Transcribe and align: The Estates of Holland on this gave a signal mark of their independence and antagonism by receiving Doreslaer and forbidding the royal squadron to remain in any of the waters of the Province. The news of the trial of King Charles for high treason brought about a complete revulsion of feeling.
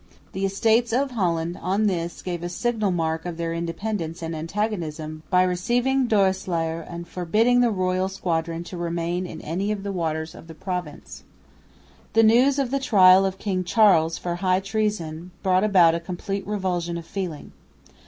The 0.31 0.47
Estates 0.47 0.91
of 0.93 1.11
Holland 1.11 1.59
on 1.61 1.85
this 1.85 2.23
gave 2.23 2.41
a 2.41 2.49
signal 2.49 2.89
mark 2.89 3.23
of 3.23 3.37
their 3.37 3.53
independence 3.53 4.23
and 4.23 4.35
antagonism 4.35 5.21
by 5.29 5.43
receiving 5.43 6.07
Doreslaer 6.07 6.83
and 6.89 7.07
forbidding 7.07 7.61
the 7.61 7.69
royal 7.69 8.09
squadron 8.09 8.63
to 8.63 8.77
remain 8.77 9.27
in 9.27 9.41
any 9.41 9.71
of 9.71 9.83
the 9.83 9.91
waters 9.91 10.33
of 10.33 10.47
the 10.47 10.55
Province. 10.55 11.21
The 12.13 12.23
news 12.23 12.57
of 12.57 12.71
the 12.71 12.79
trial 12.79 13.27
of 13.27 13.37
King 13.37 13.63
Charles 13.63 14.17
for 14.17 14.37
high 14.37 14.61
treason 14.61 15.29
brought 15.43 15.63
about 15.63 15.93
a 15.93 15.99
complete 15.99 16.47
revulsion 16.47 16.97
of 16.97 17.05
feeling. 17.05 17.51